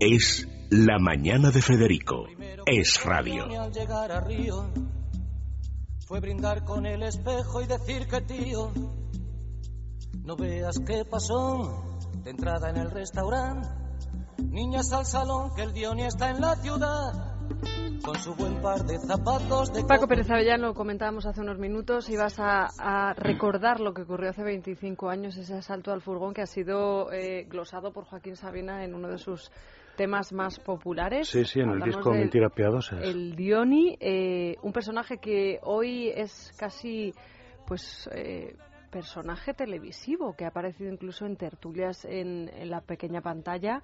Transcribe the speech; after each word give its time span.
Es 0.00 0.48
La 0.70 0.98
Mañana 0.98 1.50
de 1.50 1.60
Federico. 1.60 2.24
Es 2.64 3.04
radio. 3.04 3.44
Al 3.60 3.70
llegar 3.70 4.10
a 4.10 4.20
Río, 4.20 4.70
fue 6.06 6.20
brindar 6.20 6.64
con 6.64 6.86
el 6.86 7.02
espejo 7.02 7.60
y 7.60 7.66
decir 7.66 8.06
que 8.08 8.22
tío, 8.22 8.72
no 10.24 10.36
veas 10.36 10.78
qué 10.86 11.04
pasó 11.04 12.00
de 12.24 12.30
entrada 12.30 12.70
en 12.70 12.78
el 12.78 12.90
restaurante. 12.90 13.68
Niñas 14.38 14.90
al 14.92 15.04
salón, 15.04 15.54
que 15.54 15.64
el 15.64 15.74
Dioni 15.74 16.04
está 16.04 16.30
en 16.30 16.40
la 16.40 16.56
ciudad. 16.56 17.39
Con 18.04 18.16
su 18.16 18.34
buen 18.34 18.60
par 18.62 18.80
de 18.84 18.98
zapatos 18.98 19.72
de 19.72 19.84
Paco 19.84 20.08
Pérez 20.08 20.30
Avellano, 20.30 20.74
comentábamos 20.74 21.26
hace 21.26 21.40
unos 21.40 21.58
minutos, 21.58 22.08
ibas 22.08 22.38
a, 22.38 22.68
a 22.78 23.12
recordar 23.14 23.80
lo 23.80 23.92
que 23.92 24.02
ocurrió 24.02 24.30
hace 24.30 24.42
25 24.42 25.10
años, 25.10 25.36
ese 25.36 25.54
asalto 25.54 25.92
al 25.92 26.00
furgón 26.00 26.32
que 26.32 26.42
ha 26.42 26.46
sido 26.46 27.12
eh, 27.12 27.44
glosado 27.48 27.92
por 27.92 28.04
Joaquín 28.04 28.36
Sabina 28.36 28.84
en 28.84 28.94
uno 28.94 29.08
de 29.08 29.18
sus 29.18 29.50
temas 29.96 30.32
más 30.32 30.58
populares. 30.58 31.28
Sí, 31.28 31.44
sí, 31.44 31.60
en 31.60 31.66
el 31.66 31.72
Hablamos 31.82 31.94
disco 31.96 32.10
del- 32.10 32.20
Mentiras 32.20 32.52
Piadosas. 32.52 33.00
El 33.02 33.36
Dioni, 33.36 33.96
eh, 34.00 34.56
un 34.62 34.72
personaje 34.72 35.18
que 35.18 35.58
hoy 35.62 36.08
es 36.08 36.52
casi, 36.58 37.12
pues, 37.66 38.08
eh, 38.14 38.56
personaje 38.90 39.54
televisivo, 39.54 40.34
que 40.36 40.44
ha 40.44 40.48
aparecido 40.48 40.92
incluso 40.92 41.24
en 41.26 41.36
tertulias 41.36 42.04
en, 42.04 42.50
en 42.54 42.70
la 42.70 42.80
pequeña 42.80 43.20
pantalla 43.20 43.82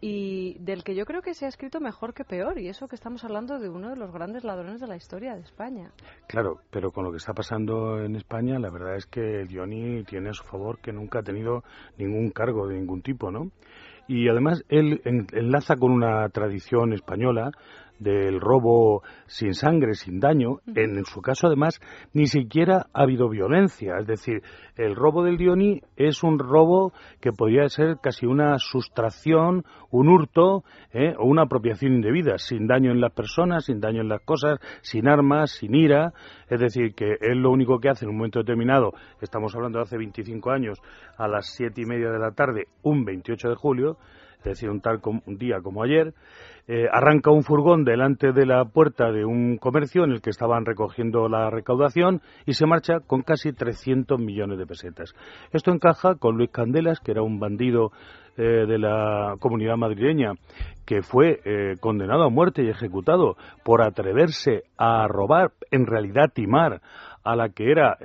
y 0.00 0.56
del 0.60 0.82
que 0.84 0.94
yo 0.94 1.04
creo 1.04 1.22
que 1.22 1.34
se 1.34 1.44
ha 1.44 1.48
escrito 1.48 1.80
mejor 1.80 2.14
que 2.14 2.24
peor, 2.24 2.58
y 2.58 2.68
eso 2.68 2.88
que 2.88 2.94
estamos 2.96 3.24
hablando 3.24 3.58
de 3.58 3.68
uno 3.68 3.90
de 3.90 3.96
los 3.96 4.12
grandes 4.12 4.44
ladrones 4.44 4.80
de 4.80 4.86
la 4.86 4.96
historia 4.96 5.34
de 5.34 5.40
España. 5.42 5.90
Claro, 6.28 6.60
pero 6.70 6.90
con 6.92 7.04
lo 7.04 7.10
que 7.10 7.18
está 7.18 7.32
pasando 7.34 7.98
en 8.02 8.16
España, 8.16 8.58
la 8.58 8.70
verdad 8.70 8.96
es 8.96 9.06
que 9.06 9.44
Diony 9.48 10.04
tiene 10.04 10.30
a 10.30 10.32
su 10.32 10.44
favor 10.44 10.78
que 10.80 10.92
nunca 10.92 11.20
ha 11.20 11.22
tenido 11.22 11.62
ningún 11.98 12.30
cargo 12.30 12.66
de 12.68 12.76
ningún 12.76 13.02
tipo, 13.02 13.30
¿no? 13.30 13.50
Y 14.06 14.28
además 14.28 14.62
él 14.68 15.00
en- 15.04 15.26
enlaza 15.32 15.76
con 15.76 15.90
una 15.90 16.28
tradición 16.28 16.92
española 16.92 17.50
del 18.04 18.40
robo 18.40 19.02
sin 19.26 19.54
sangre, 19.54 19.94
sin 19.94 20.20
daño. 20.20 20.58
En 20.76 21.04
su 21.06 21.20
caso, 21.20 21.48
además, 21.48 21.80
ni 22.12 22.26
siquiera 22.26 22.86
ha 22.92 23.02
habido 23.02 23.28
violencia. 23.28 23.96
Es 23.98 24.06
decir, 24.06 24.42
el 24.76 24.94
robo 24.94 25.24
del 25.24 25.38
Dioni 25.38 25.80
es 25.96 26.22
un 26.22 26.38
robo 26.38 26.92
que 27.20 27.32
podría 27.32 27.68
ser 27.68 27.96
casi 28.02 28.26
una 28.26 28.58
sustracción, 28.58 29.64
un 29.90 30.08
hurto 30.08 30.64
¿eh? 30.92 31.14
o 31.18 31.26
una 31.26 31.42
apropiación 31.42 31.94
indebida, 31.94 32.38
sin 32.38 32.66
daño 32.66 32.92
en 32.92 33.00
las 33.00 33.12
personas, 33.12 33.64
sin 33.64 33.80
daño 33.80 34.02
en 34.02 34.08
las 34.08 34.20
cosas, 34.20 34.60
sin 34.82 35.08
armas, 35.08 35.50
sin 35.52 35.74
ira. 35.74 36.12
Es 36.48 36.60
decir, 36.60 36.94
que 36.94 37.16
él 37.20 37.38
lo 37.38 37.50
único 37.50 37.78
que 37.78 37.88
hace 37.88 38.04
en 38.04 38.10
un 38.10 38.18
momento 38.18 38.40
determinado, 38.40 38.92
estamos 39.20 39.54
hablando 39.54 39.78
de 39.78 39.84
hace 39.84 39.96
25 39.96 40.50
años, 40.50 40.78
a 41.16 41.26
las 41.26 41.46
siete 41.46 41.80
y 41.80 41.86
media 41.86 42.10
de 42.10 42.18
la 42.18 42.32
tarde, 42.32 42.68
un 42.82 43.04
28 43.04 43.48
de 43.48 43.54
julio, 43.54 43.96
es 44.50 44.58
decir, 44.58 44.70
un 44.70 44.80
tal 44.80 45.00
un 45.04 45.36
día 45.38 45.60
como 45.62 45.82
ayer, 45.82 46.14
eh, 46.66 46.86
arranca 46.90 47.30
un 47.30 47.42
furgón 47.42 47.84
delante 47.84 48.32
de 48.32 48.46
la 48.46 48.64
puerta 48.64 49.12
de 49.12 49.26
un 49.26 49.58
comercio 49.58 50.02
en 50.04 50.12
el 50.12 50.22
que 50.22 50.30
estaban 50.30 50.64
recogiendo 50.64 51.28
la 51.28 51.50
recaudación 51.50 52.22
y 52.46 52.54
se 52.54 52.64
marcha 52.64 53.00
con 53.00 53.20
casi 53.20 53.52
300 53.52 54.18
millones 54.18 54.58
de 54.58 54.66
pesetas. 54.66 55.14
Esto 55.52 55.72
encaja 55.72 56.14
con 56.14 56.38
Luis 56.38 56.50
Candelas, 56.50 57.00
que 57.00 57.10
era 57.10 57.22
un 57.22 57.38
bandido 57.38 57.92
eh, 58.38 58.64
de 58.66 58.78
la 58.78 59.34
comunidad 59.40 59.76
madrileña, 59.76 60.32
que 60.86 61.02
fue 61.02 61.40
eh, 61.44 61.74
condenado 61.80 62.24
a 62.24 62.30
muerte 62.30 62.62
y 62.62 62.70
ejecutado 62.70 63.36
por 63.62 63.82
atreverse 63.82 64.62
a 64.78 65.06
robar, 65.06 65.52
en 65.70 65.86
realidad 65.86 66.32
timar, 66.32 66.80
a 67.24 67.36
la 67.36 67.50
que 67.50 67.70
era 67.70 67.96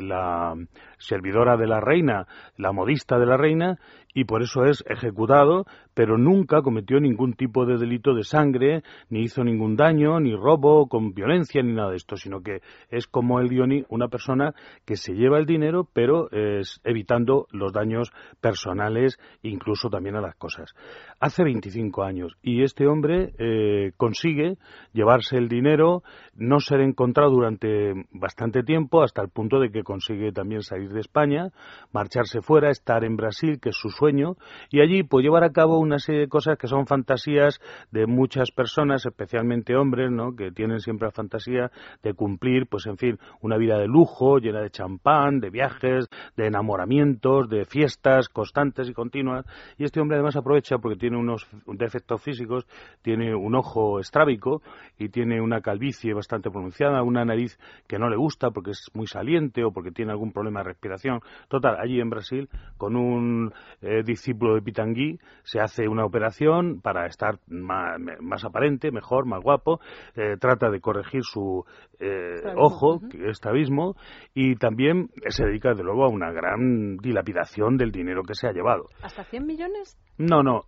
la 0.00 0.54
servidora 0.98 1.56
de 1.56 1.66
la 1.66 1.80
reina, 1.80 2.28
la 2.56 2.70
modista 2.70 3.18
de 3.18 3.26
la 3.26 3.36
reina, 3.36 3.78
y 4.14 4.24
por 4.24 4.42
eso 4.42 4.64
es 4.64 4.84
ejecutado, 4.88 5.66
pero 5.94 6.18
nunca 6.18 6.62
cometió 6.62 7.00
ningún 7.00 7.34
tipo 7.34 7.66
de 7.66 7.78
delito 7.78 8.14
de 8.14 8.24
sangre, 8.24 8.82
ni 9.08 9.22
hizo 9.22 9.44
ningún 9.44 9.76
daño, 9.76 10.18
ni 10.20 10.34
robo 10.34 10.88
con 10.88 11.12
violencia, 11.12 11.62
ni 11.62 11.72
nada 11.72 11.90
de 11.90 11.96
esto, 11.96 12.16
sino 12.16 12.42
que 12.42 12.60
es 12.90 13.06
como 13.06 13.40
el 13.40 13.48
Dioni, 13.48 13.84
una 13.88 14.08
persona 14.08 14.54
que 14.84 14.96
se 14.96 15.14
lleva 15.14 15.38
el 15.38 15.46
dinero, 15.46 15.88
pero 15.92 16.30
es 16.30 16.80
evitando 16.84 17.46
los 17.52 17.72
daños 17.72 18.10
personales, 18.40 19.18
incluso 19.42 19.90
también 19.90 20.16
a 20.16 20.20
las 20.20 20.34
cosas. 20.36 20.74
Hace 21.20 21.44
25 21.44 22.02
años, 22.02 22.36
y 22.42 22.62
este 22.62 22.86
hombre 22.86 23.32
eh, 23.38 23.92
consigue 23.96 24.56
llevarse 24.92 25.36
el 25.36 25.48
dinero, 25.48 26.02
no 26.34 26.60
ser 26.60 26.80
encontrado 26.80 27.30
durante 27.30 27.92
bastante 28.12 28.62
tiempo, 28.62 29.02
hasta 29.02 29.22
el 29.22 29.28
punto 29.28 29.60
de 29.60 29.70
que 29.70 29.82
consigue 29.82 30.32
también 30.32 30.62
salir 30.62 30.90
de 30.90 31.00
España, 31.00 31.50
marcharse 31.92 32.40
fuera, 32.40 32.70
estar 32.70 33.04
en 33.04 33.16
Brasil, 33.16 33.60
que 33.60 33.70
es 33.70 33.76
su 33.76 33.90
sueño, 34.00 34.36
y 34.70 34.80
allí 34.80 35.02
pues 35.02 35.22
llevar 35.22 35.44
a 35.44 35.52
cabo 35.52 35.78
una 35.78 35.98
serie 35.98 36.22
de 36.22 36.28
cosas 36.28 36.56
que 36.56 36.66
son 36.66 36.86
fantasías 36.86 37.60
de 37.90 38.06
muchas 38.06 38.50
personas, 38.50 39.04
especialmente 39.04 39.76
hombres, 39.76 40.10
¿no? 40.10 40.34
que 40.34 40.50
tienen 40.50 40.80
siempre 40.80 41.08
la 41.08 41.12
fantasía 41.12 41.70
de 42.02 42.14
cumplir, 42.14 42.66
pues 42.66 42.86
en 42.86 42.96
fin, 42.96 43.18
una 43.42 43.58
vida 43.58 43.78
de 43.78 43.86
lujo, 43.86 44.38
llena 44.38 44.62
de 44.62 44.70
champán, 44.70 45.40
de 45.40 45.50
viajes, 45.50 46.08
de 46.34 46.46
enamoramientos, 46.46 47.50
de 47.50 47.66
fiestas 47.66 48.30
constantes 48.30 48.88
y 48.88 48.94
continuas, 48.94 49.44
y 49.76 49.84
este 49.84 50.00
hombre 50.00 50.16
además 50.16 50.36
aprovecha 50.36 50.78
porque 50.78 50.98
tiene 50.98 51.18
unos 51.18 51.46
defectos 51.66 52.22
físicos, 52.22 52.66
tiene 53.02 53.34
un 53.34 53.54
ojo 53.54 54.00
estrábico 54.00 54.62
y 54.98 55.10
tiene 55.10 55.42
una 55.42 55.60
calvicie 55.60 56.14
bastante 56.14 56.50
pronunciada, 56.50 57.02
una 57.02 57.24
nariz 57.24 57.58
que 57.86 57.98
no 57.98 58.08
le 58.08 58.16
gusta 58.16 58.50
porque 58.50 58.70
es 58.70 58.86
muy 58.94 59.06
saliente 59.06 59.62
o 59.62 59.72
porque 59.72 59.90
tiene 59.90 60.12
algún 60.12 60.32
problema 60.32 60.60
de 60.60 60.70
respiración. 60.70 61.20
Total, 61.48 61.76
allí 61.78 62.00
en 62.00 62.08
Brasil, 62.08 62.48
con 62.78 62.96
un 62.96 63.52
eh, 63.82 63.89
discípulo 64.04 64.54
de 64.54 64.62
Pitangui, 64.62 65.18
se 65.42 65.60
hace 65.60 65.88
una 65.88 66.04
operación 66.04 66.80
para 66.80 67.06
estar 67.06 67.38
más, 67.48 67.98
más 68.20 68.44
aparente, 68.44 68.90
mejor, 68.90 69.26
más 69.26 69.42
guapo, 69.42 69.80
eh, 70.16 70.36
trata 70.38 70.70
de 70.70 70.80
corregir 70.80 71.22
su 71.24 71.64
eh, 71.98 72.42
ojo, 72.56 73.00
estrabismo, 73.26 73.96
y 74.34 74.56
también 74.56 75.10
se 75.28 75.44
dedica, 75.44 75.70
desde 75.70 75.84
luego, 75.84 76.04
a 76.04 76.08
una 76.08 76.30
gran 76.32 76.96
dilapidación 76.96 77.76
del 77.76 77.92
dinero 77.92 78.22
que 78.22 78.34
se 78.34 78.46
ha 78.48 78.52
llevado. 78.52 78.86
¿Hasta 79.02 79.24
100 79.24 79.46
millones? 79.46 79.98
No, 80.20 80.42
no, 80.42 80.64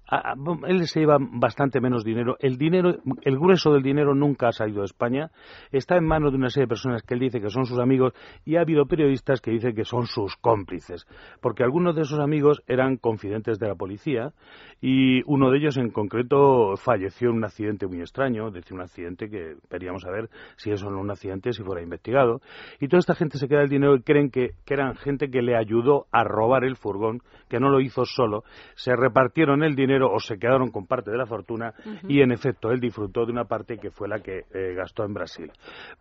él 0.67 0.87
se 0.87 1.01
lleva 1.01 1.19
bastante 1.21 1.79
menos 1.79 2.05
dinero. 2.05 2.39
El 2.41 2.57
dinero, 2.57 2.95
el 3.21 3.39
grueso 3.39 3.75
del 3.75 3.83
dinero 3.83 4.15
nunca 4.15 4.49
ha 4.49 4.53
salido 4.53 4.79
de 4.79 4.87
España. 4.87 5.31
Está 5.71 5.99
en 5.99 6.07
manos 6.07 6.33
de 6.33 6.39
una 6.39 6.49
serie 6.49 6.65
de 6.65 6.71
personas 6.71 7.03
que 7.03 7.13
él 7.13 7.21
dice 7.21 7.39
que 7.39 7.51
son 7.51 7.67
sus 7.67 7.79
amigos 7.79 8.15
y 8.47 8.57
ha 8.57 8.63
habido 8.63 8.87
periodistas 8.87 9.43
que 9.43 9.51
dicen 9.51 9.75
que 9.75 9.85
son 9.85 10.07
sus 10.07 10.37
cómplices, 10.37 11.07
porque 11.43 11.65
algunos 11.65 11.95
de 11.95 12.01
esos 12.01 12.19
amigos 12.19 12.63
eran 12.67 12.97
confidentes 12.97 13.59
de 13.59 13.69
la 13.69 13.75
policía 13.75 14.33
y 14.81 15.21
uno 15.27 15.51
de 15.51 15.59
ellos 15.59 15.77
en 15.77 15.91
concreto 15.91 16.75
falleció 16.79 17.29
en 17.29 17.37
un 17.37 17.45
accidente 17.45 17.87
muy 17.87 18.01
extraño, 18.01 18.49
es 18.49 18.55
decir, 18.55 18.73
un 18.73 18.81
accidente 18.81 19.29
que 19.29 19.57
veríamos 19.71 20.07
a 20.07 20.11
ver 20.11 20.31
si 20.57 20.71
eso 20.71 20.91
no 20.91 20.99
un 20.99 21.11
accidente, 21.11 21.53
si 21.53 21.63
fuera 21.63 21.83
investigado. 21.83 22.41
Y 22.81 22.89
toda 22.89 23.01
esta 23.01 23.15
gente 23.15 23.37
se 23.37 23.49
queda 23.49 23.61
el 23.61 23.69
dinero 23.69 23.97
y 23.97 24.03
creen 24.03 24.31
que, 24.31 24.53
que 24.65 24.73
eran 24.73 24.95
gente 24.95 25.29
que 25.29 25.43
le 25.43 25.57
ayudó 25.57 26.07
a 26.11 26.25
robar 26.25 26.65
el 26.65 26.77
furgón, 26.77 27.21
que 27.51 27.61
no 27.61 27.69
lo 27.69 27.83
hizo 27.83 28.07
solo, 28.07 28.45
se 28.77 28.97
el 29.43 29.75
dinero 29.75 30.13
o 30.13 30.19
se 30.19 30.39
quedaron 30.39 30.71
con 30.71 30.87
parte 30.87 31.11
de 31.11 31.17
la 31.17 31.27
fortuna 31.27 31.75
y 32.09 32.21
en 32.21 32.33
efecto 32.33 32.71
él 32.71 32.81
disfrutó 32.81 33.27
de 33.27 33.33
una 33.33 33.45
parte 33.45 33.79
que 33.79 33.91
fue 33.91 34.09
la 34.09 34.21
que 34.21 34.45
eh, 34.53 34.75
gastó 34.75 35.05
en 35.05 35.15
Brasil. 35.15 35.51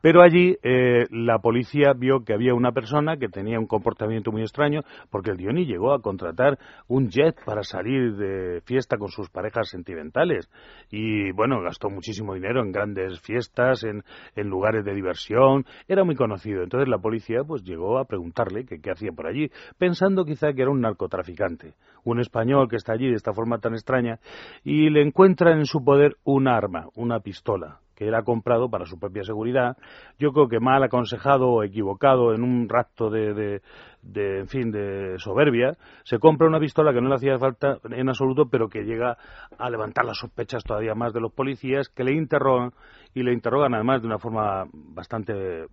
Pero 0.02 0.22
allí 0.22 0.58
eh, 0.64 1.06
la 1.10 1.40
policía 1.40 1.94
vio 1.94 2.24
que 2.24 2.34
había 2.34 2.54
una 2.54 2.72
persona 2.72 3.18
que 3.18 3.28
tenía 3.28 3.60
un 3.60 3.68
comportamiento 3.68 4.32
muy 4.32 4.42
extraño 4.42 4.82
porque 5.10 5.32
el 5.32 5.38
Dioni 5.38 5.66
llegó 5.66 5.94
a 5.94 6.02
contratar 6.02 6.58
un 6.88 7.10
jet 7.10 7.36
para 7.46 7.64
salir 7.64 8.16
de 8.16 8.62
fiesta 8.62 8.98
con 8.98 9.10
sus 9.10 9.30
parejas 9.30 9.70
sentimentales 9.70 10.50
y 10.90 11.32
bueno, 11.32 11.62
gastó 11.62 11.90
muchísimo 11.90 12.34
dinero 12.34 12.62
en 12.62 12.72
grandes 12.72 13.20
fiestas, 13.22 13.84
en, 13.84 14.04
en 14.36 14.48
lugares 14.48 14.86
de 14.86 14.94
diversión, 14.94 15.66
era 15.88 16.04
muy 16.04 16.16
conocido. 16.16 16.64
Entonces 16.64 16.88
la 16.90 16.98
policía 16.98 17.44
pues 17.46 17.64
llegó 17.64 17.98
a 17.98 18.06
preguntarle 18.06 18.66
que 18.66 18.80
qué 18.80 18.92
hacía 18.92 19.12
por 19.12 19.28
allí, 19.28 19.50
pensando 19.78 20.26
quizá 20.26 20.54
que 20.54 20.62
era 20.62 20.72
un 20.72 20.82
narcotraficante, 20.82 21.74
un 22.04 22.20
español 22.20 22.68
que 22.70 22.76
está 22.76 22.94
allí 22.94 23.08
de 23.08 23.16
esta 23.16 23.34
forma 23.34 23.60
tan 23.60 23.74
extraña 23.74 24.20
y 24.64 24.90
le 24.90 25.02
encuentran 25.02 25.60
en 25.60 25.66
su 25.66 25.84
poder 25.84 26.18
un 26.24 26.48
arma, 26.48 26.88
una 26.96 27.20
pistola 27.20 27.80
que 28.02 28.08
él 28.08 28.16
ha 28.16 28.24
comprado 28.24 28.68
para 28.68 28.88
su 28.88 28.98
propia 28.98 29.24
seguridad. 29.24 29.78
Yo 30.18 30.32
creo 30.32 30.48
que 30.48 30.60
mal 30.60 30.82
aconsejado 30.82 31.50
o 31.50 31.64
equivocado 31.64 32.34
en 32.34 32.42
un 32.42 32.68
rapto 32.68 33.12
de, 33.12 33.36
de, 33.36 33.62
de, 34.02 34.40
en 34.40 34.48
fin, 34.48 34.72
de 34.72 35.20
soberbia, 35.20 35.78
se 36.04 36.18
compra 36.18 36.48
una 36.48 36.60
pistola 36.60 36.94
que 36.94 37.00
no 37.00 37.10
le 37.10 37.16
hacía 37.16 37.38
falta 37.38 37.78
en 37.92 38.10
absoluto, 38.10 38.50
pero 38.50 38.70
que 38.70 38.86
llega 38.86 39.18
a 39.56 39.70
levantar 39.70 40.04
las 40.06 40.18
sospechas 40.18 40.64
todavía 40.64 40.96
más 40.96 41.14
de 41.14 41.22
los 41.22 41.32
policías, 41.32 41.90
que 41.90 42.04
le 42.04 42.16
interrogan 42.16 42.72
y 43.14 43.24
le 43.24 43.34
interrogan 43.34 43.74
además 43.74 44.02
de 44.02 44.08
una 44.08 44.20
forma 44.20 44.66
bastante 44.74 45.68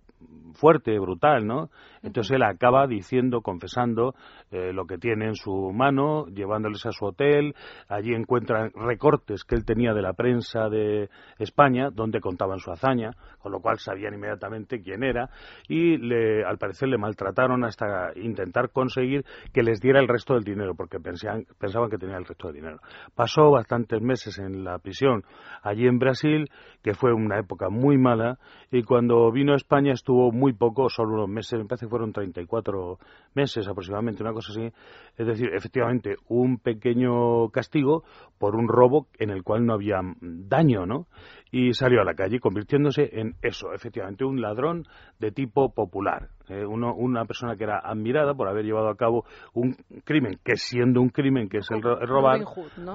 fuerte, 0.53 0.97
brutal, 0.99 1.45
¿no? 1.45 1.69
Entonces 2.01 2.35
él 2.35 2.43
acaba 2.43 2.87
diciendo, 2.87 3.41
confesando 3.41 4.13
eh, 4.51 4.73
lo 4.73 4.85
que 4.85 4.97
tiene 4.97 5.27
en 5.27 5.35
su 5.35 5.71
mano, 5.73 6.25
llevándoles 6.27 6.85
a 6.85 6.91
su 6.91 7.05
hotel. 7.05 7.55
Allí 7.87 8.13
encuentran 8.13 8.71
recortes 8.73 9.43
que 9.43 9.55
él 9.55 9.65
tenía 9.65 9.93
de 9.93 10.01
la 10.01 10.13
prensa 10.13 10.69
de 10.69 11.09
España, 11.37 11.89
donde 11.91 12.19
contaban 12.19 12.59
su 12.59 12.71
hazaña, 12.71 13.11
con 13.39 13.51
lo 13.51 13.59
cual 13.59 13.79
sabían 13.79 14.13
inmediatamente 14.13 14.81
quién 14.81 15.03
era. 15.03 15.29
Y 15.67 15.97
le, 15.97 16.43
al 16.43 16.57
parecer 16.57 16.89
le 16.89 16.97
maltrataron 16.97 17.63
hasta 17.63 18.11
intentar 18.15 18.71
conseguir 18.71 19.25
que 19.53 19.63
les 19.63 19.79
diera 19.79 19.99
el 19.99 20.07
resto 20.07 20.33
del 20.33 20.43
dinero, 20.43 20.75
porque 20.75 20.99
pensaban, 20.99 21.45
pensaban 21.57 21.89
que 21.89 21.97
tenía 21.97 22.17
el 22.17 22.25
resto 22.25 22.47
del 22.47 22.55
dinero. 22.55 22.79
Pasó 23.15 23.51
bastantes 23.51 24.01
meses 24.01 24.39
en 24.39 24.63
la 24.63 24.79
prisión 24.79 25.23
allí 25.63 25.85
en 25.87 25.99
Brasil, 25.99 26.49
que 26.81 26.93
fue 26.93 27.13
una 27.29 27.39
época 27.39 27.69
muy 27.69 27.97
mala, 27.97 28.39
y 28.71 28.83
cuando 28.83 29.31
vino 29.31 29.53
a 29.53 29.55
España 29.55 29.93
estuvo 29.93 30.31
muy 30.31 30.53
poco, 30.53 30.89
solo 30.89 31.13
unos 31.13 31.29
meses, 31.29 31.59
me 31.59 31.65
parece 31.65 31.85
que 31.85 31.89
fueron 31.89 32.11
34 32.11 32.97
meses 33.35 33.67
aproximadamente, 33.67 34.23
una 34.23 34.33
cosa 34.33 34.51
así. 34.51 34.71
Es 35.15 35.27
decir, 35.27 35.49
efectivamente, 35.53 36.15
un 36.27 36.57
pequeño 36.57 37.49
castigo 37.49 38.03
por 38.37 38.55
un 38.55 38.67
robo 38.67 39.07
en 39.19 39.29
el 39.29 39.43
cual 39.43 39.65
no 39.65 39.73
había 39.73 39.99
daño, 40.21 40.85
¿no? 40.85 41.07
Y 41.51 41.73
salió 41.73 42.01
a 42.01 42.05
la 42.05 42.13
calle 42.13 42.39
convirtiéndose 42.39 43.09
en 43.19 43.35
eso, 43.41 43.73
efectivamente, 43.73 44.25
un 44.25 44.41
ladrón 44.41 44.85
de 45.19 45.31
tipo 45.31 45.73
popular. 45.73 46.29
Eh, 46.49 46.65
una 46.65 47.25
persona 47.25 47.55
que 47.55 47.63
era 47.63 47.77
admirada 47.77 48.33
por 48.33 48.47
haber 48.47 48.65
llevado 48.65 48.89
a 48.89 48.95
cabo 48.95 49.23
un 49.53 49.75
crimen, 50.03 50.39
que 50.43 50.55
siendo 50.55 50.99
un 50.99 51.09
crimen 51.09 51.47
que 51.47 51.59
es 51.59 51.69
el, 51.69 51.81
robar, 51.83 52.39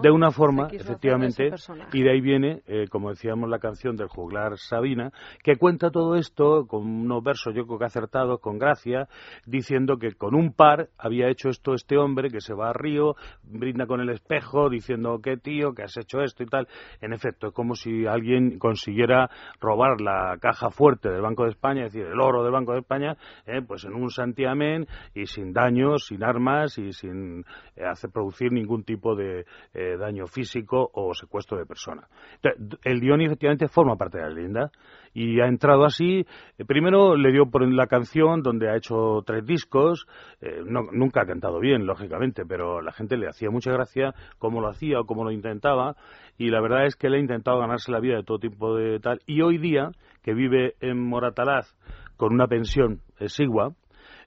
de 0.03 0.11
una 0.11 0.33
forma, 0.33 0.67
efectivamente, 0.73 1.51
y 1.93 2.03
de 2.03 2.11
ahí 2.11 2.21
viene, 2.21 2.63
eh, 2.67 2.87
como 2.91 3.11
decíamos, 3.11 3.49
la 3.49 3.61
canción 3.61 3.95
del 3.95 4.09
juglar 4.09 4.59
Sabina, 4.59 5.13
que 5.45 5.55
cuenta 5.55 5.91
todo 5.91 6.17
esto 6.17 6.67
con 6.67 6.83
unos 6.85 7.23
versos, 7.23 7.55
yo 7.55 7.65
creo 7.65 7.79
que 7.79 7.85
acertados, 7.85 8.41
con 8.41 8.59
gracia, 8.59 9.07
diciendo 9.47 9.99
que 9.99 10.13
con 10.15 10.35
un 10.35 10.53
par 10.53 10.89
había 10.99 11.29
hecho 11.29 11.49
esto 11.49 11.75
este 11.75 11.97
hombre, 11.97 12.31
que 12.31 12.41
se 12.41 12.55
va 12.55 12.71
a 12.71 12.73
Río, 12.73 13.15
brinda 13.45 13.87
con 13.87 14.01
el 14.01 14.11
espejo, 14.11 14.69
diciendo, 14.69 15.21
qué 15.23 15.37
tío, 15.37 15.75
que 15.75 15.85
has 15.85 15.97
hecho 15.97 16.23
esto 16.23 16.43
y 16.43 16.47
tal. 16.47 16.67
En 17.01 17.13
efecto, 17.13 17.49
es 17.49 17.53
como 17.55 17.77
si 17.77 18.05
alguien 18.07 18.44
consiguiera 18.59 19.31
robar 19.61 20.01
la 20.01 20.37
caja 20.41 20.71
fuerte 20.71 21.11
del 21.11 21.23
Banco 21.23 21.45
de 21.45 21.51
España, 21.51 21.87
es 21.87 21.93
decir, 21.93 22.07
el 22.07 22.21
oro 22.21 22.43
del 22.43 22.53
Banco 22.53 22.73
de 22.73 22.81
España, 22.81 23.17
eh, 23.47 23.63
pues 23.67 23.85
en 23.85 23.95
un 23.95 24.11
santiamén 24.11 24.87
y 25.15 25.27
sin 25.27 25.53
daños, 25.53 26.07
sin 26.07 26.25
armas 26.25 26.79
y 26.79 26.93
sin 26.93 27.45
eh, 27.77 27.85
hacer 27.85 28.11
producir 28.11 28.53
ningún 28.53 28.85
tipo 28.85 29.15
de 29.15 29.45
eh, 29.73 29.97
daño 29.99 30.27
físico 30.27 30.91
o 30.93 31.15
secuestro 31.15 31.59
de 31.59 31.67
persona. 31.67 32.07
el 32.85 33.01
Dioni 33.01 33.27
efectivamente 33.27 33.69
forma 33.69 33.97
parte 33.97 34.19
de 34.19 34.25
la 34.25 34.31
leyenda 34.31 34.71
y 35.15 35.41
ha 35.41 35.47
entrado 35.47 35.85
así. 35.85 36.27
primero 36.67 37.17
le 37.17 37.33
dio 37.33 37.47
por 37.47 37.67
la 37.73 37.87
canción 37.87 38.43
donde 38.43 38.69
ha 38.69 38.77
hecho 38.77 39.23
tres 39.25 39.47
discos, 39.47 40.07
nunca 40.67 41.23
ha 41.23 41.27
cantado 41.27 41.61
bien, 41.61 41.87
lógicamente, 41.87 42.45
pero 42.45 42.83
la 42.83 42.93
gente 42.93 43.17
le 43.17 43.29
hacía 43.29 43.51
mucha 43.51 43.73
gracia 43.73 44.13
cómo 44.39 44.61
lo 44.61 44.69
hacía 44.69 45.01
o 45.01 45.07
cómo 45.07 45.25
lo 45.25 45.31
intentaba. 45.31 45.97
Y 46.37 46.51
la 46.51 46.61
verdad 46.61 46.87
es 46.87 46.97
que 46.97 47.07
él 47.07 47.15
ha 47.15 47.19
intentado 47.19 47.61
ganarse 47.61 47.93
la 47.93 48.01
vida 48.01 48.17
de 48.17 48.25
todo 48.25 48.39
tipo 48.39 48.75
de 48.75 48.99
tal. 48.99 49.21
Y 49.27 49.41
hoy 49.41 49.59
día 49.59 49.91
que 50.23 50.35
vive 50.35 50.75
en 50.81 51.01
Moratalaz 51.01 51.77
con 52.17 52.33
una 52.33 52.49
pensión 52.49 53.01
exigua, 53.19 53.73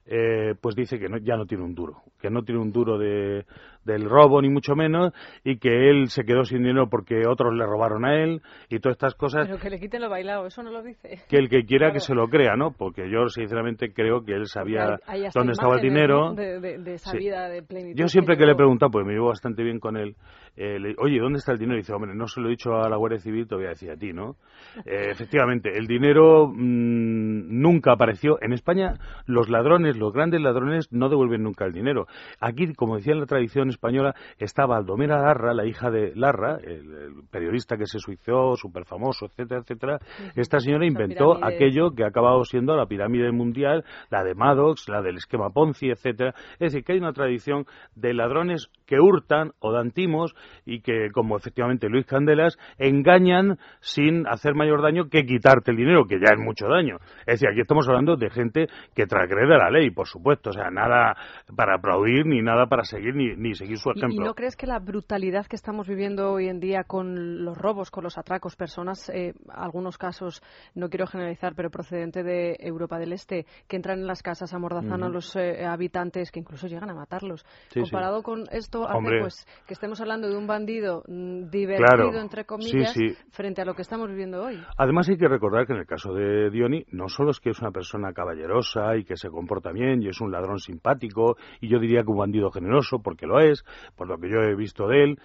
eh, 0.06 0.54
pues 0.60 0.74
dice 0.74 0.98
que 0.98 1.06
ya 1.22 1.36
no 1.36 1.44
tiene 1.44 1.64
un 1.64 1.74
duro, 1.74 2.02
que 2.20 2.30
no 2.30 2.42
tiene 2.42 2.60
un 2.60 2.72
duro 2.72 2.98
de, 2.98 3.44
del 3.88 4.04
robo 4.04 4.40
ni 4.40 4.48
mucho 4.48 4.76
menos 4.76 5.12
y 5.42 5.58
que 5.58 5.90
él 5.90 6.08
se 6.08 6.24
quedó 6.24 6.44
sin 6.44 6.58
dinero 6.58 6.88
porque 6.88 7.26
otros 7.26 7.54
le 7.54 7.64
robaron 7.64 8.04
a 8.04 8.22
él 8.22 8.42
y 8.68 8.78
todas 8.78 8.96
estas 8.96 9.14
cosas. 9.14 9.46
Pero 9.46 9.58
que 9.58 9.70
le 9.70 9.80
quiten 9.80 10.02
lo 10.02 10.10
bailado, 10.10 10.46
eso 10.46 10.62
no 10.62 10.70
lo 10.70 10.82
dice. 10.82 11.20
Que 11.28 11.38
el 11.38 11.48
que 11.48 11.64
quiera 11.64 11.92
que 11.92 12.00
se 12.00 12.14
lo 12.14 12.28
crea, 12.28 12.54
¿no? 12.56 12.72
Porque 12.72 13.10
yo 13.10 13.28
sinceramente 13.28 13.92
creo 13.92 14.24
que 14.24 14.34
él 14.34 14.46
sabía 14.46 14.98
dónde 15.34 15.52
estaba 15.52 15.76
el 15.76 15.82
dinero. 15.82 16.34
De, 16.34 16.94
esa 16.94 17.12
vida 17.12 17.48
de 17.48 17.62
plenitud. 17.62 17.98
Yo 17.98 18.08
siempre 18.08 18.36
que, 18.36 18.44
le 18.44 18.52
he 18.52 18.56
preguntado, 18.56 18.90
pues 18.90 19.06
me 19.06 19.12
llevo 19.12 19.28
bastante 19.28 19.62
bien 19.62 19.78
con 19.78 19.96
él, 19.96 20.16
eh, 20.56 20.78
oye, 20.98 21.18
¿dónde 21.20 21.38
está 21.38 21.52
el 21.52 21.58
dinero? 21.58 21.76
Y 21.76 21.82
dice, 21.82 21.92
hombre, 21.92 22.14
no 22.14 22.26
se 22.26 22.40
lo 22.40 22.48
he 22.48 22.50
dicho 22.50 22.74
a 22.74 22.88
la 22.88 22.96
Guardia 22.96 23.20
Civil, 23.20 23.46
te 23.46 23.54
voy 23.54 23.66
a 23.66 23.70
decir 23.70 23.90
a 23.90 23.96
ti, 23.96 24.12
¿no? 24.12 24.36
Eh, 24.88 25.10
efectivamente, 25.10 25.70
el 25.76 25.86
dinero 25.86 26.48
mm, 26.48 27.60
nunca 27.60 27.92
apareció. 27.92 28.38
En 28.40 28.52
España, 28.52 28.94
los 29.26 29.48
ladrones, 29.48 29.96
los 29.96 30.12
grandes 30.12 30.40
ladrones, 30.40 30.88
no 30.92 31.08
devuelven 31.08 31.42
nunca 31.42 31.64
el 31.64 31.72
dinero. 31.72 32.06
Aquí, 32.40 32.72
como 32.74 32.96
decía 32.96 33.12
en 33.12 33.20
la 33.20 33.26
tradición 33.26 33.68
española, 33.68 34.14
está 34.38 34.66
Baldomera 34.66 35.20
Larra, 35.20 35.54
la 35.54 35.66
hija 35.66 35.90
de 35.90 36.12
Larra, 36.14 36.58
el, 36.62 37.24
periodista 37.30 37.76
que 37.76 37.86
se 37.86 37.98
suicidó, 37.98 38.56
súper 38.56 38.84
famoso, 38.84 39.26
etcétera, 39.26 39.60
etcétera. 39.60 39.98
Esta 40.34 40.60
señora 40.60 40.86
inventó 40.86 41.44
aquello 41.44 41.90
que 41.94 42.04
ha 42.04 42.08
acabado 42.08 42.44
siendo 42.44 42.76
la 42.76 42.86
pirámide 42.86 43.30
mundial, 43.32 43.84
la 44.10 44.24
de 44.24 44.34
Maddox, 44.34 44.88
la 44.88 45.02
del 45.02 45.16
esquema 45.16 45.50
Ponzi, 45.50 45.90
etcétera. 45.90 46.34
Es 46.54 46.72
decir, 46.72 46.84
que 46.84 46.92
hay 46.92 46.98
una 46.98 47.12
tradición 47.12 47.66
de 47.94 48.14
ladrones 48.14 48.68
que 48.86 49.00
hurtan 49.00 49.52
o 49.60 49.72
dan 49.72 49.90
timos 49.90 50.34
y 50.64 50.80
que, 50.80 51.10
como 51.12 51.36
efectivamente 51.36 51.88
Luis 51.88 52.06
Candelas, 52.06 52.58
engañan 52.78 53.58
sin 53.80 54.26
hacer 54.26 54.54
mayor 54.54 54.82
daño 54.82 55.08
que 55.08 55.24
quitarte 55.24 55.70
el 55.70 55.76
dinero, 55.76 56.06
que 56.06 56.18
ya 56.18 56.32
es 56.32 56.38
mucho 56.38 56.66
daño. 56.68 56.96
Es 57.20 57.40
decir, 57.40 57.48
aquí 57.48 57.60
estamos 57.60 57.86
hablando 57.88 58.16
de 58.16 58.30
gente 58.30 58.66
que 58.94 59.06
transgrede 59.06 59.56
la 59.58 59.70
ley, 59.70 59.90
por 59.90 60.06
supuesto, 60.06 60.50
o 60.50 60.52
sea, 60.52 60.70
nada 60.70 61.16
para 61.54 61.78
ni 62.02 62.42
nada 62.42 62.66
para 62.66 62.84
seguir 62.84 63.14
ni, 63.14 63.34
ni 63.36 63.54
seguir 63.54 63.78
su 63.78 63.90
ejemplo. 63.90 64.22
¿Y, 64.22 64.24
no 64.24 64.34
crees 64.34 64.56
que 64.56 64.66
la 64.66 64.78
brutalidad 64.78 65.46
que 65.46 65.56
estamos 65.56 65.88
viviendo 65.88 66.32
hoy 66.32 66.48
en 66.48 66.60
día 66.60 66.84
con 66.84 67.44
los 67.44 67.56
robos, 67.56 67.90
con 67.90 68.04
los 68.04 68.18
atracos, 68.18 68.56
personas, 68.56 69.08
eh, 69.10 69.34
algunos 69.48 69.98
casos, 69.98 70.42
no 70.74 70.88
quiero 70.88 71.06
generalizar, 71.06 71.54
pero 71.54 71.70
procedente 71.70 72.22
de 72.22 72.56
Europa 72.60 72.98
del 72.98 73.12
Este, 73.12 73.46
que 73.66 73.76
entran 73.76 74.00
en 74.00 74.06
las 74.06 74.22
casas, 74.22 74.52
amordazan 74.54 75.02
a 75.02 75.08
los 75.08 75.34
eh, 75.36 75.64
habitantes, 75.64 76.30
que 76.30 76.40
incluso 76.40 76.66
llegan 76.66 76.90
a 76.90 76.94
matarlos? 76.94 77.44
Comparado 77.72 78.22
con 78.22 78.44
esto, 78.50 78.88
hace 78.88 79.20
pues 79.20 79.46
que 79.66 79.74
estemos 79.74 80.00
hablando 80.00 80.28
de 80.28 80.36
un 80.36 80.46
bandido 80.46 81.02
mm, 81.06 81.50
divertido, 81.50 82.20
entre 82.20 82.44
comillas, 82.44 82.94
frente 83.30 83.62
a 83.62 83.64
lo 83.64 83.74
que 83.74 83.82
estamos 83.82 84.08
viviendo 84.08 84.42
hoy. 84.42 84.60
Además 84.76 85.08
hay 85.08 85.16
que 85.16 85.28
recordar 85.28 85.66
que 85.66 85.72
en 85.72 85.80
el 85.80 85.86
caso 85.86 86.12
de 86.12 86.50
Dioni 86.50 86.84
no 86.92 87.08
solo 87.08 87.30
es 87.30 87.40
que 87.40 87.50
es 87.50 87.60
una 87.60 87.70
persona 87.70 88.12
caballerosa 88.12 88.96
y 88.96 89.04
que 89.04 89.16
se 89.16 89.28
comporta 89.28 89.72
bien 89.72 90.02
y 90.02 90.08
es 90.08 90.20
un 90.20 90.30
ladrón 90.30 90.58
simpático 90.58 91.36
y 91.60 91.68
yo 91.68 91.78
diría 91.88 92.02
que 92.02 92.10
un 92.10 92.18
bandido 92.18 92.50
generoso, 92.50 93.00
porque 93.02 93.26
lo 93.26 93.40
es, 93.40 93.64
por 93.96 94.08
lo 94.08 94.18
que 94.18 94.28
yo 94.28 94.40
he 94.42 94.54
visto 94.54 94.86
de 94.86 95.04
él. 95.04 95.18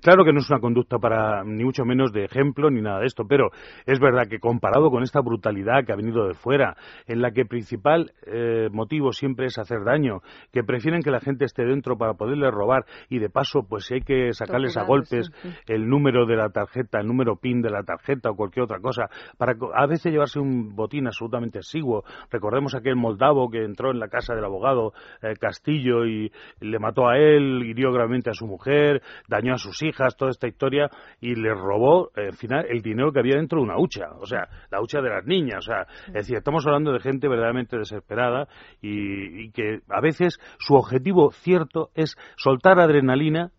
Claro 0.00 0.24
que 0.24 0.32
no 0.32 0.38
es 0.38 0.48
una 0.48 0.60
conducta 0.60 0.98
para 0.98 1.44
ni 1.44 1.64
mucho 1.64 1.84
menos 1.84 2.12
de 2.12 2.24
ejemplo 2.24 2.70
ni 2.70 2.80
nada 2.80 3.00
de 3.00 3.06
esto, 3.06 3.24
pero 3.28 3.50
es 3.84 3.98
verdad 3.98 4.28
que 4.28 4.38
comparado 4.38 4.90
con 4.90 5.02
esta 5.02 5.20
brutalidad 5.20 5.84
que 5.84 5.92
ha 5.92 5.96
venido 5.96 6.26
de 6.26 6.34
fuera, 6.34 6.76
en 7.06 7.20
la 7.20 7.32
que 7.32 7.42
el 7.42 7.48
principal 7.48 8.12
eh, 8.26 8.68
motivo 8.72 9.12
siempre 9.12 9.46
es 9.46 9.58
hacer 9.58 9.84
daño, 9.84 10.20
que 10.52 10.62
prefieren 10.62 11.02
que 11.02 11.10
la 11.10 11.20
gente 11.20 11.44
esté 11.44 11.64
dentro 11.64 11.98
para 11.98 12.14
poderle 12.14 12.50
robar 12.50 12.86
y 13.08 13.18
de 13.18 13.28
paso, 13.28 13.66
pues 13.68 13.86
si 13.86 13.94
hay 13.94 14.00
que 14.00 14.32
sacarles 14.32 14.76
a 14.76 14.84
golpes 14.84 15.30
el 15.66 15.88
número 15.88 16.26
de 16.26 16.36
la 16.36 16.50
tarjeta, 16.50 17.00
el 17.00 17.06
número 17.06 17.36
PIN 17.36 17.60
de 17.60 17.70
la 17.70 17.82
tarjeta 17.82 18.30
o 18.30 18.36
cualquier 18.36 18.64
otra 18.64 18.80
cosa, 18.80 19.08
para 19.36 19.54
a 19.74 19.86
veces 19.86 20.12
llevarse 20.12 20.38
un 20.38 20.74
botín 20.74 21.06
absolutamente 21.06 21.58
exiguo. 21.58 22.04
Recordemos 22.30 22.74
aquel 22.74 22.96
moldavo 22.96 23.50
que 23.50 23.64
entró 23.64 23.90
en 23.90 23.98
la 23.98 24.08
casa 24.08 24.34
del 24.34 24.44
abogado 24.44 24.92
eh, 25.22 25.34
Castillo 25.40 25.87
y 26.06 26.30
le 26.60 26.78
mató 26.78 27.08
a 27.08 27.16
él, 27.16 27.62
hirió 27.64 27.92
gravemente 27.92 28.30
a 28.30 28.34
su 28.34 28.46
mujer, 28.46 29.02
dañó 29.28 29.54
a 29.54 29.58
sus 29.58 29.82
hijas, 29.82 30.16
toda 30.16 30.30
esta 30.30 30.48
historia 30.48 30.90
y 31.20 31.34
le 31.34 31.54
robó, 31.54 32.10
al 32.14 32.34
final, 32.34 32.66
el 32.68 32.82
dinero 32.82 33.12
que 33.12 33.20
había 33.20 33.36
dentro 33.36 33.58
de 33.58 33.64
una 33.64 33.78
hucha, 33.78 34.10
o 34.20 34.26
sea, 34.26 34.48
la 34.70 34.80
hucha 34.80 35.00
de 35.00 35.10
las 35.10 35.24
niñas. 35.26 35.58
O 35.58 35.62
sea, 35.62 35.86
es 36.08 36.12
decir, 36.12 36.36
estamos 36.36 36.66
hablando 36.66 36.92
de 36.92 37.00
gente 37.00 37.28
verdaderamente 37.28 37.76
desesperada 37.76 38.48
y, 38.80 39.44
y 39.44 39.50
que 39.50 39.80
a 39.88 40.00
veces 40.00 40.38
su 40.58 40.74
objetivo 40.74 41.30
cierto 41.32 41.90
es 41.94 42.16
soltar 42.36 42.80
adrenalina 42.80 43.52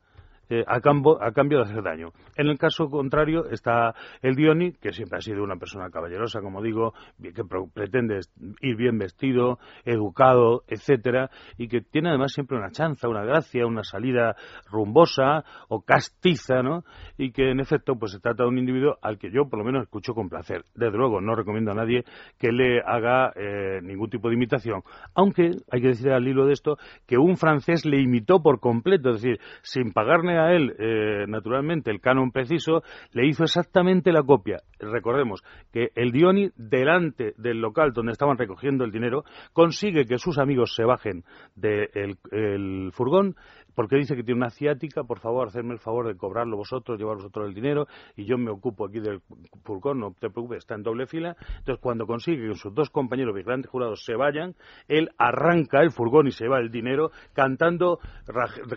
eh, 0.50 0.64
a, 0.68 0.80
cambio, 0.82 1.22
a 1.22 1.32
cambio 1.32 1.60
de 1.60 1.66
hacer 1.66 1.84
daño. 1.84 2.10
En 2.36 2.48
el 2.48 2.58
caso 2.58 2.90
contrario 2.90 3.46
está 3.52 3.94
el 4.22 4.36
Dioni, 4.36 4.74
que 4.74 4.92
siempre 4.92 5.18
ha 5.18 5.22
sido 5.22 5.44
una 5.44 5.58
persona 5.58 5.90
caballerosa, 5.90 6.42
como 6.42 6.62
digo, 6.62 6.94
que 7.22 7.44
pretende 7.74 8.20
ir 8.62 8.76
bien 8.76 8.98
vestido, 8.98 9.60
educado, 9.86 10.64
etcétera, 10.68 11.30
y 11.58 11.68
que 11.68 11.82
tiene 11.82 12.10
además 12.10 12.34
siempre 12.34 12.58
una 12.58 12.72
chanza, 12.72 13.08
una 13.08 13.24
gracia, 13.24 13.66
una 13.66 13.84
salida 13.84 14.36
rumbosa 14.72 15.44
o 15.68 15.82
castiza, 15.82 16.64
¿no? 16.64 16.84
Y 17.18 17.32
que 17.32 17.52
en 17.52 17.60
efecto 17.60 17.96
pues 17.96 18.14
se 18.14 18.20
trata 18.20 18.44
de 18.44 18.50
un 18.50 18.58
individuo 18.58 18.98
al 19.02 19.18
que 19.18 19.32
yo 19.32 19.48
por 19.50 19.60
lo 19.60 19.66
menos 19.66 19.84
escucho 19.84 20.14
con 20.14 20.30
placer. 20.30 20.66
Desde 20.74 20.98
luego 20.98 21.22
no 21.22 21.36
recomiendo 21.36 21.72
a 21.72 21.76
nadie 21.76 22.04
que 22.38 22.52
le 22.52 22.82
haga 22.82 23.32
eh, 23.36 23.82
ningún 23.84 24.10
tipo 24.10 24.30
de 24.30 24.36
imitación, 24.36 24.82
aunque 25.14 25.52
hay 25.72 25.82
que 25.82 25.90
decir 25.90 26.12
al 26.12 26.28
hilo 26.28 26.46
de 26.46 26.54
esto 26.54 26.78
que 27.06 27.18
un 27.18 27.38
francés 27.38 27.86
le 27.86 28.02
imitó 28.02 28.42
por 28.42 28.60
completo, 28.60 29.10
es 29.10 29.22
decir, 29.22 29.40
sin 29.62 29.92
pagarle 29.92 30.39
a 30.46 30.54
él, 30.54 30.76
eh, 30.80 31.26
naturalmente, 31.28 31.92
el 31.92 32.02
canon 32.02 32.32
preciso, 32.32 32.84
le 33.12 33.28
hizo 33.28 33.44
exactamente 33.44 34.12
la 34.12 34.24
copia. 34.24 34.62
Recordemos 34.80 35.42
que 35.72 35.90
el 35.96 36.12
Dioni, 36.12 36.50
delante 36.56 37.34
del 37.38 37.60
local 37.60 37.92
donde 37.94 38.12
estaban 38.12 38.38
recogiendo 38.38 38.84
el 38.84 38.92
dinero, 38.92 39.24
consigue 39.54 40.06
que 40.06 40.18
sus 40.18 40.38
amigos 40.38 40.74
se 40.76 40.84
bajen 40.84 41.24
del 41.56 42.92
furgón, 42.94 43.36
porque 43.76 43.96
dice 43.96 44.16
que 44.16 44.24
tiene 44.24 44.40
una 44.40 44.50
ciática, 44.50 45.04
por 45.04 45.20
favor, 45.20 45.48
hacerme 45.48 45.74
el 45.74 45.80
favor 45.80 46.08
de 46.08 46.16
cobrarlo 46.16 46.58
vosotros, 46.58 46.98
llevar 46.98 47.18
vosotros 47.18 47.48
el 47.48 47.54
dinero 47.54 47.88
y 48.16 48.26
yo 48.26 48.38
me 48.38 48.52
ocupo 48.52 48.86
aquí 48.86 49.00
del 49.00 49.22
furgón, 49.64 50.00
no 50.00 50.14
te 50.14 50.30
preocupes, 50.30 50.60
está 50.60 50.76
en 50.76 50.84
doble 50.84 51.06
fila. 51.08 51.36
Entonces, 51.60 51.82
cuando 51.82 52.06
consigue 52.06 52.48
que 52.48 52.56
sus 52.56 52.74
dos 52.74 52.90
compañeros 52.90 53.36
vigilantes 53.36 53.70
jurados 53.70 54.04
se 54.04 54.16
vayan, 54.16 54.56
él 54.88 55.10
arranca 55.18 55.82
el 55.82 55.92
furgón 55.92 56.28
y 56.28 56.32
se 56.32 56.48
va 56.48 56.60
el 56.60 56.72
dinero 56.72 57.12
cantando 57.34 58.00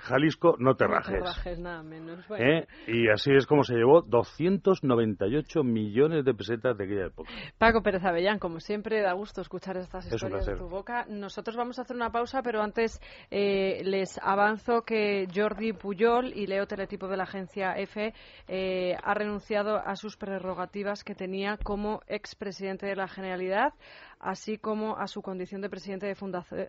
Jalisco, 0.03 0.57
no 0.59 0.75
te 0.75 0.87
rajes. 0.87 1.21
No 1.21 1.25
te 1.25 1.27
rajes 1.27 1.59
nada 1.59 1.83
menos. 1.83 2.25
¿Eh? 2.39 2.67
Y 2.87 3.09
así 3.09 3.33
es 3.33 3.47
como 3.47 3.65
se 3.65 3.75
llevó 3.75 4.03
298 4.03 5.63
millones 5.63 6.25
de 6.25 6.35
pesetas 6.35 6.77
de 6.77 6.85
aquella 6.85 7.07
época. 7.07 7.31
Paco 7.59 7.83
Pérez 7.83 8.05
Avellán, 8.05 8.39
como 8.39 8.61
siempre, 8.61 9.01
da 9.01 9.13
gusto 9.13 9.41
escuchar 9.41 9.77
estas 9.77 10.07
historias 10.07 10.47
de 10.47 10.57
tu 10.57 10.69
boca. 10.69 11.07
Nosotros 11.09 11.57
vamos 11.57 11.79
a 11.79 11.83
hacer 11.83 11.97
una 11.97 12.11
pausa, 12.11 12.43
pero 12.43 12.63
antes 12.63 13.01
eh, 13.31 13.83
les 13.85 14.19
avanzo 14.23 14.82
que 14.85 15.29
Jordi 15.35 15.73
Puyol 15.73 16.33
y 16.35 16.47
Leo 16.47 16.67
Teletipo 16.67 17.09
de 17.09 17.17
la 17.17 17.25
agencia 17.25 17.77
EFE 17.77 18.15
eh, 18.49 18.97
ha 19.03 19.15
renunciado 19.15 19.77
a 19.77 19.97
sus 19.97 20.17
prerrogativas 20.17 21.05
que 21.05 21.15
tenía 21.15 21.57
como 21.57 22.01
expresidente 22.07 22.87
de 22.87 22.97
la 22.97 23.09
Generalidad 23.09 23.75
así 24.23 24.57
como 24.57 24.97
a 24.97 25.09
su 25.09 25.21
condición 25.21 25.61
de 25.61 25.69
presidente 25.69 26.07
de 26.07 26.15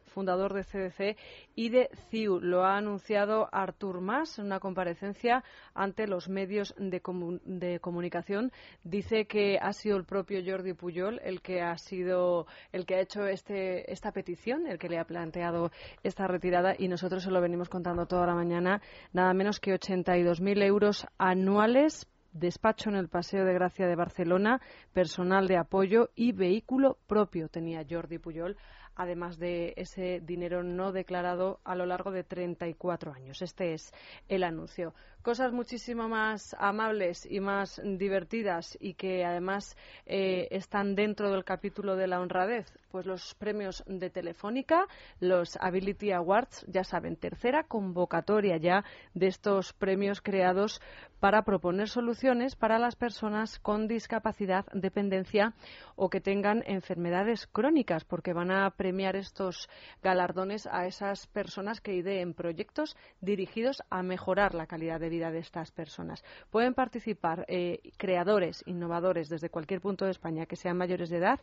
fundador 0.08 0.54
de 0.54 0.64
CDC 0.64 1.18
y 1.56 1.70
de 1.70 1.90
CIU. 2.10 2.40
Lo 2.42 2.66
ha 2.66 2.78
anunciado 2.78 3.48
Artur 3.52 4.02
Mas 4.02 4.40
en 4.40 4.46
una 4.48 4.60
comparecencia 4.60 5.44
ante 5.74 6.08
los 6.08 6.28
medios 6.28 6.76
de, 6.78 7.80
comunicación. 7.80 8.52
Dice 8.84 9.26
que 9.26 9.60
ha 9.62 9.72
sido 9.72 9.98
el 9.98 10.04
propio 10.04 10.42
Jordi 10.46 10.74
Puyol 10.74 11.22
el 11.24 11.42
que 11.42 11.62
ha 11.62 11.78
sido 11.78 12.48
el 12.72 12.86
que 12.86 12.96
ha 12.96 13.02
hecho 13.02 13.28
este, 13.28 13.92
esta 13.92 14.12
petición, 14.12 14.68
el 14.68 14.80
que 14.80 14.90
le 14.90 15.00
ha 15.00 15.06
planteado 15.06 15.72
esta 16.02 16.28
retirada 16.28 16.74
y 16.78 16.88
nosotros 16.88 17.24
se 17.24 17.32
lo 17.32 17.40
venimos 17.40 17.70
contando 17.70 18.08
toda 18.08 18.26
la 18.26 18.34
mañana. 18.34 18.82
Nada 19.14 19.34
menos 19.34 19.60
que 19.60 19.74
82.000 19.74 20.64
euros 20.64 21.06
anuales 21.18 22.08
despacho 22.34 22.90
en 22.90 22.96
el 22.96 23.10
Paseo 23.10 23.46
de 23.46 23.54
Gracia 23.54 23.88
de 23.88 23.96
Barcelona, 23.96 24.62
personal 24.92 25.48
de 25.48 25.58
apoyo 25.58 26.10
y 26.16 26.32
vehículo 26.32 26.98
propio 27.08 27.50
tenía 27.50 27.86
Jordi 27.90 28.18
Puyol, 28.18 28.58
además 28.96 29.38
de 29.38 29.74
ese 29.78 30.22
dinero 30.22 30.64
no 30.64 30.92
declarado 30.92 31.60
a 31.64 31.76
lo 31.76 31.86
largo 31.86 32.12
de 32.12 32.24
34 32.24 33.14
años. 33.14 33.42
Este 33.42 33.74
es 33.74 33.94
el 34.28 34.44
anuncio 34.44 34.94
cosas 35.24 35.54
muchísimo 35.54 36.10
más 36.10 36.54
amables 36.60 37.26
y 37.26 37.40
más 37.40 37.82
divertidas 37.82 38.78
y 38.82 38.94
que 38.96 39.24
además 39.24 39.78
eh, 40.06 40.50
están 40.52 40.96
dentro 40.96 41.32
del 41.32 41.46
capítulo 41.46 41.96
de 41.96 42.08
la 42.08 42.20
honradez, 42.20 42.68
pues 42.92 43.06
los 43.06 43.34
premios 43.36 43.84
de 43.88 44.10
Telefónica, 44.10 44.86
los 45.22 45.58
Ability 45.62 46.12
Awards, 46.12 46.66
ya 46.68 46.84
saben, 46.84 47.16
tercera 47.16 47.64
convocatoria 47.64 48.58
ya 48.58 48.84
de 49.14 49.28
estos 49.28 49.72
premios 49.72 50.20
creados 50.22 50.82
para 51.22 51.44
proponer 51.44 51.88
soluciones 51.88 52.58
para 52.58 52.78
las 52.78 52.98
personas 52.98 53.58
con 53.60 53.88
discapacidad, 53.88 54.66
dependencia 54.74 55.54
o 55.96 56.10
que 56.10 56.20
tengan 56.20 56.64
enfermedades 56.68 57.48
crónicas, 57.48 58.04
porque 58.04 58.34
van 58.34 58.52
a 58.52 58.70
premiar 58.84 59.16
estos 59.16 59.70
galardones 60.02 60.68
a 60.68 60.88
esas 60.88 61.26
personas 61.28 61.80
que 61.80 61.96
ideen 61.96 62.34
proyectos 62.34 62.98
dirigidos 63.22 63.82
a 63.90 64.04
mejorar 64.04 64.54
la 64.54 64.68
calidad 64.68 65.00
de 65.00 65.08
vida 65.08 65.32
de 65.32 65.40
estas 65.40 65.72
personas. 65.72 66.22
Pueden 66.50 66.74
participar 66.74 67.46
eh, 67.48 67.80
creadores, 67.96 68.62
innovadores 68.66 69.30
desde 69.30 69.50
cualquier 69.50 69.80
punto 69.80 70.04
de 70.04 70.12
España 70.12 70.48
que 70.48 70.58
sean 70.58 70.76
mayores 70.76 71.10
de 71.10 71.20
edad 71.20 71.40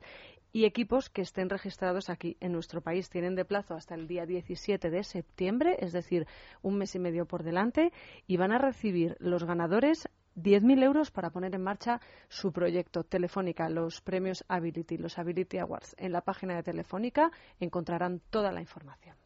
y 0.53 0.67
equipos 0.67 1.09
que 1.09 1.23
estén 1.23 1.49
registrados 1.49 2.11
aquí 2.11 2.37
en 2.41 2.53
nuestro 2.53 2.83
país. 2.83 3.09
Tienen 3.09 3.37
de 3.37 3.47
plazo 3.47 3.73
hasta 3.73 3.95
el 3.95 4.07
día 4.07 4.27
17 4.27 4.91
de 4.91 5.03
septiembre, 5.03 5.79
es 5.81 5.93
decir, 5.93 6.27
un 6.61 6.77
mes 6.77 6.95
y 6.95 6.99
medio 6.99 7.25
por 7.25 7.43
delante, 7.43 7.91
y 8.27 8.37
van 8.37 8.53
a 8.53 8.59
recibir 8.59 9.17
los 9.19 9.45
ganadores 9.45 10.11
10.000 10.37 10.83
euros 10.83 11.11
para 11.11 11.31
poner 11.31 11.55
en 11.55 11.63
marcha 11.63 12.01
su 12.29 12.53
proyecto 12.53 13.05
Telefónica, 13.05 13.69
los 13.69 14.01
premios 14.01 14.45
Ability, 14.49 14.97
los 14.99 15.19
Ability 15.19 15.59
Awards. 15.59 15.95
En 15.99 16.13
la 16.13 16.23
página 16.23 16.55
de 16.57 16.63
Telefónica 16.63 17.31
encontrarán 17.59 18.21
toda 18.31 18.53
la 18.53 18.61
información. 18.61 19.20